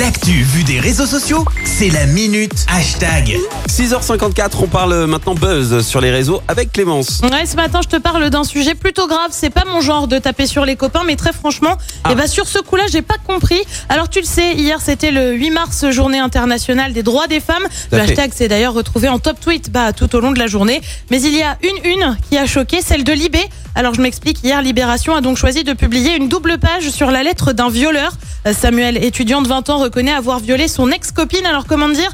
[0.00, 3.36] L'actu vue des réseaux sociaux, c'est la minute hashtag.
[3.68, 7.20] 6h54, on parle maintenant buzz sur les réseaux avec Clémence.
[7.22, 9.28] Ouais, ce matin, je te parle d'un sujet plutôt grave.
[9.30, 12.10] C'est pas mon genre de taper sur les copains, mais très franchement, Ah.
[12.12, 13.60] eh ben, sur ce coup-là, j'ai pas compris.
[13.88, 17.66] Alors, tu le sais, hier, c'était le 8 mars, journée internationale des droits des femmes.
[17.92, 18.04] Le fait.
[18.10, 20.80] hashtag s'est d'ailleurs retrouvé en top tweet bah, tout au long de la journée.
[21.10, 23.40] Mais il y a une une qui a choqué, celle de Libé.
[23.74, 24.42] Alors, je m'explique.
[24.42, 28.12] Hier, Libération a donc choisi de publier une double page sur la lettre d'un violeur.
[28.52, 31.44] Samuel, étudiant de 20 ans, reconnaît avoir violé son ex-copine.
[31.46, 32.12] Alors, comment dire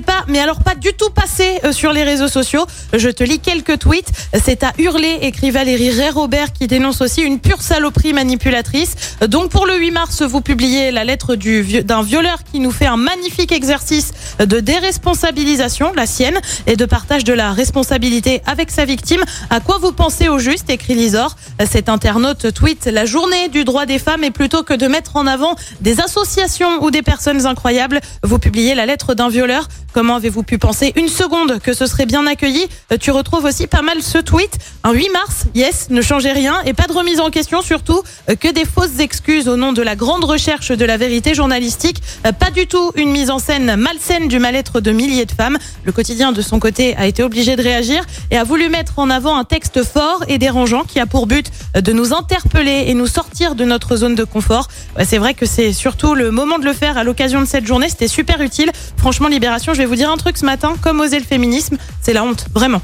[0.00, 2.66] pas, mais alors pas du tout passé euh, sur les réseaux sociaux.
[2.92, 4.10] Je te lis quelques tweets.
[4.42, 9.16] C'est à hurler, écrit Valérie Ray-Robert qui dénonce aussi une pure saloperie manipulatrice.
[9.26, 12.86] Donc pour le 8 mars, vous publiez la lettre du d'un violeur qui nous fait
[12.86, 18.84] un magnifique exercice de déresponsabilisation, la sienne, et de partage de la responsabilité avec sa
[18.84, 19.22] victime.
[19.50, 21.36] À quoi vous pensez au juste, écrit Lisor.
[21.70, 25.26] Cet internaute tweet la journée du droit des femmes et plutôt que de mettre en
[25.26, 29.68] avant des associations ou des personnes incroyables, vous publiez la lettre d'un violeur.
[29.92, 33.66] Comment avez-vous pu penser une seconde que ce serait bien accueilli Euh, Tu retrouves aussi
[33.66, 34.58] pas mal ce tweet.
[34.82, 38.34] Un 8 mars, yes, ne changez rien et pas de remise en question surtout euh,
[38.34, 42.02] que des fausses excuses au nom de la grande recherche de la vérité journalistique.
[42.26, 45.58] Euh, Pas du tout une mise en scène malsaine du mal-être de milliers de femmes.
[45.84, 49.10] Le quotidien de son côté a été obligé de réagir et a voulu mettre en
[49.10, 53.06] avant un texte fort et dérangeant qui a pour but de nous interpeller et nous
[53.06, 54.68] sortir de notre zone de confort.
[55.04, 57.88] C'est vrai que c'est surtout le moment de le faire à l'occasion de cette journée.
[57.88, 58.70] C'était super utile.
[58.96, 60.74] Franchement, Libération, je vais vous dire un truc ce matin.
[60.82, 62.82] Comme oser le féminisme, c'est la honte, vraiment.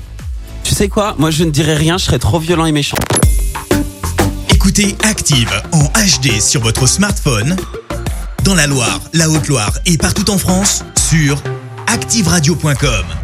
[0.64, 1.14] Tu sais quoi?
[1.19, 2.97] Moi je ne dirais rien, je serais trop violent et méchant.
[4.55, 7.56] Écoutez Active en HD sur votre smartphone,
[8.45, 11.42] dans la Loire, la Haute-Loire et partout en France, sur
[11.87, 13.19] activeradio.com.